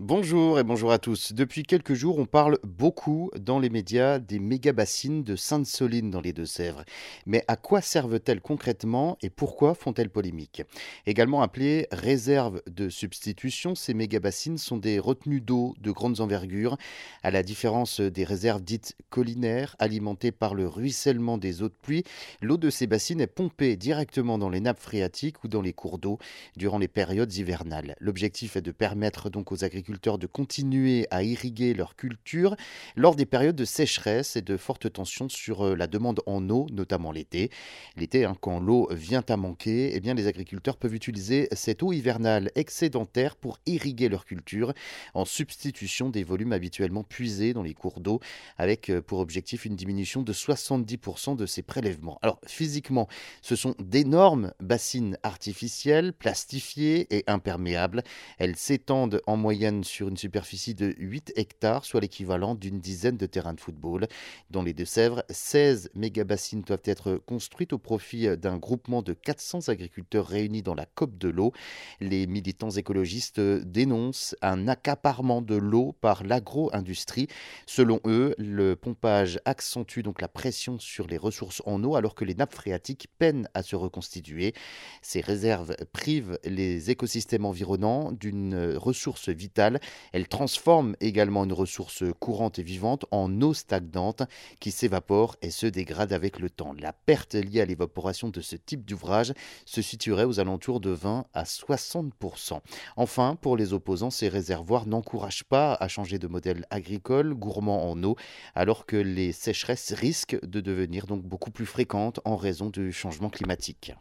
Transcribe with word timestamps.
Bonjour 0.00 0.60
et 0.60 0.62
bonjour 0.62 0.92
à 0.92 1.00
tous. 1.00 1.32
Depuis 1.32 1.64
quelques 1.64 1.94
jours, 1.94 2.20
on 2.20 2.24
parle 2.24 2.60
beaucoup 2.62 3.32
dans 3.36 3.58
les 3.58 3.68
médias 3.68 4.20
des 4.20 4.38
méga-bassines 4.38 5.24
de 5.24 5.34
Sainte-Soline 5.34 6.12
dans 6.12 6.20
les 6.20 6.32
Deux-Sèvres. 6.32 6.84
Mais 7.26 7.42
à 7.48 7.56
quoi 7.56 7.80
servent-elles 7.80 8.40
concrètement 8.40 9.18
et 9.22 9.28
pourquoi 9.28 9.74
font-elles 9.74 10.08
polémique? 10.08 10.62
Également 11.06 11.42
appelées 11.42 11.88
réserves 11.90 12.62
de 12.68 12.88
substitution, 12.88 13.74
ces 13.74 13.92
méga-bassines 13.92 14.56
sont 14.56 14.76
des 14.76 15.00
retenues 15.00 15.40
d'eau 15.40 15.74
de 15.80 15.90
grandes 15.90 16.20
envergures, 16.20 16.76
à 17.24 17.32
la 17.32 17.42
différence 17.42 18.00
des 18.00 18.22
réserves 18.22 18.62
dites 18.62 18.94
collinaires, 19.10 19.74
alimentées 19.80 20.30
par 20.30 20.54
le 20.54 20.68
ruissellement 20.68 21.38
des 21.38 21.60
eaux 21.60 21.70
de 21.70 21.74
pluie. 21.74 22.04
L'eau 22.40 22.56
de 22.56 22.70
ces 22.70 22.86
bassines 22.86 23.20
est 23.20 23.26
pompée 23.26 23.74
directement 23.74 24.38
dans 24.38 24.48
les 24.48 24.60
nappes 24.60 24.78
phréatiques 24.78 25.42
ou 25.42 25.48
dans 25.48 25.60
les 25.60 25.72
cours 25.72 25.98
d'eau 25.98 26.20
durant 26.56 26.78
les 26.78 26.86
périodes 26.86 27.34
hivernales. 27.34 27.96
L'objectif 27.98 28.54
est 28.54 28.62
de 28.62 28.70
permettre 28.70 29.28
donc 29.28 29.50
aux 29.50 29.64
agriculteurs 29.64 29.87
de 29.92 30.26
continuer 30.26 31.06
à 31.10 31.22
irriguer 31.22 31.74
leur 31.74 31.96
culture 31.96 32.56
lors 32.96 33.16
des 33.16 33.26
périodes 33.26 33.56
de 33.56 33.64
sécheresse 33.64 34.36
et 34.36 34.42
de 34.42 34.56
fortes 34.56 34.92
tensions 34.92 35.28
sur 35.28 35.66
euh, 35.66 35.76
la 35.76 35.86
demande 35.86 36.20
en 36.26 36.48
eau, 36.50 36.66
notamment 36.72 37.12
l'été. 37.12 37.50
L'été, 37.96 38.24
hein, 38.24 38.36
quand 38.40 38.60
l'eau 38.60 38.88
vient 38.90 39.24
à 39.28 39.36
manquer, 39.36 39.94
eh 39.94 40.00
bien, 40.00 40.14
les 40.14 40.26
agriculteurs 40.26 40.76
peuvent 40.76 40.94
utiliser 40.94 41.48
cette 41.52 41.82
eau 41.82 41.92
hivernale 41.92 42.50
excédentaire 42.54 43.36
pour 43.36 43.58
irriguer 43.66 44.08
leur 44.08 44.24
culture 44.24 44.72
en 45.14 45.24
substitution 45.24 46.10
des 46.10 46.22
volumes 46.22 46.52
habituellement 46.52 47.04
puisés 47.04 47.52
dans 47.52 47.62
les 47.62 47.74
cours 47.74 48.00
d'eau, 48.00 48.20
avec 48.56 48.90
euh, 48.90 49.00
pour 49.00 49.20
objectif 49.20 49.64
une 49.64 49.76
diminution 49.76 50.22
de 50.22 50.32
70% 50.32 51.36
de 51.36 51.46
ces 51.46 51.62
prélèvements. 51.62 52.18
Alors 52.22 52.40
physiquement, 52.46 53.08
ce 53.42 53.56
sont 53.56 53.74
d'énormes 53.78 54.52
bassines 54.60 55.16
artificielles, 55.22 56.12
plastifiées 56.12 57.06
et 57.14 57.24
imperméables. 57.26 58.02
Elles 58.38 58.56
s'étendent 58.56 59.20
en 59.26 59.36
moyenne 59.36 59.77
sur 59.84 60.08
une 60.08 60.16
superficie 60.16 60.74
de 60.74 60.94
8 60.98 61.32
hectares, 61.36 61.84
soit 61.84 62.00
l'équivalent 62.00 62.54
d'une 62.54 62.80
dizaine 62.80 63.16
de 63.16 63.26
terrains 63.26 63.54
de 63.54 63.60
football. 63.60 64.06
Dans 64.50 64.62
les 64.62 64.74
Deux-Sèvres, 64.74 65.24
16 65.30 65.90
méga-bassines 65.94 66.62
doivent 66.62 66.80
être 66.84 67.14
construites 67.26 67.72
au 67.72 67.78
profit 67.78 68.36
d'un 68.36 68.58
groupement 68.58 69.02
de 69.02 69.12
400 69.12 69.68
agriculteurs 69.68 70.26
réunis 70.26 70.62
dans 70.62 70.74
la 70.74 70.86
COP 70.86 71.18
de 71.18 71.28
l'eau. 71.28 71.52
Les 72.00 72.26
militants 72.26 72.70
écologistes 72.70 73.40
dénoncent 73.40 74.36
un 74.42 74.68
accaparement 74.68 75.42
de 75.42 75.56
l'eau 75.56 75.94
par 76.00 76.24
l'agro-industrie. 76.24 77.28
Selon 77.66 78.00
eux, 78.06 78.34
le 78.38 78.76
pompage 78.76 79.40
accentue 79.44 80.00
donc 80.00 80.20
la 80.20 80.28
pression 80.28 80.78
sur 80.78 81.06
les 81.06 81.18
ressources 81.18 81.62
en 81.66 81.82
eau 81.84 81.96
alors 81.96 82.14
que 82.14 82.24
les 82.24 82.34
nappes 82.34 82.54
phréatiques 82.54 83.08
peinent 83.18 83.48
à 83.54 83.62
se 83.62 83.76
reconstituer. 83.76 84.54
Ces 85.02 85.20
réserves 85.20 85.76
privent 85.92 86.38
les 86.44 86.90
écosystèmes 86.90 87.44
environnants 87.44 88.12
d'une 88.12 88.76
ressource 88.76 89.28
vitale 89.28 89.67
elle 90.12 90.28
transforme 90.28 90.96
également 91.00 91.44
une 91.44 91.52
ressource 91.52 92.04
courante 92.18 92.58
et 92.58 92.62
vivante 92.62 93.04
en 93.10 93.40
eau 93.42 93.54
stagnante 93.54 94.22
qui 94.60 94.70
s'évapore 94.70 95.36
et 95.42 95.50
se 95.50 95.66
dégrade 95.66 96.12
avec 96.12 96.38
le 96.38 96.50
temps. 96.50 96.74
La 96.78 96.92
perte 96.92 97.34
liée 97.34 97.60
à 97.60 97.66
l'évaporation 97.66 98.28
de 98.28 98.40
ce 98.40 98.56
type 98.56 98.84
d'ouvrage 98.84 99.32
se 99.64 99.82
situerait 99.82 100.24
aux 100.24 100.40
alentours 100.40 100.80
de 100.80 100.90
20 100.90 101.26
à 101.34 101.42
60%. 101.44 102.60
Enfin, 102.96 103.36
pour 103.40 103.56
les 103.56 103.72
opposants, 103.72 104.10
ces 104.10 104.28
réservoirs 104.28 104.86
n'encouragent 104.86 105.44
pas 105.44 105.74
à 105.74 105.88
changer 105.88 106.18
de 106.18 106.26
modèle 106.26 106.64
agricole 106.70 107.34
gourmand 107.34 107.90
en 107.90 108.02
eau, 108.04 108.16
alors 108.54 108.86
que 108.86 108.96
les 108.96 109.32
sécheresses 109.32 109.92
risquent 109.92 110.38
de 110.44 110.60
devenir 110.60 111.06
donc 111.06 111.22
beaucoup 111.22 111.50
plus 111.50 111.66
fréquentes 111.66 112.20
en 112.24 112.36
raison 112.36 112.70
du 112.70 112.92
changement 112.92 113.30
climatique. 113.30 113.92